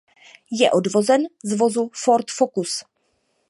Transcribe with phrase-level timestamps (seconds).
[0.49, 2.83] Je odvozen z vozu Ford Focus.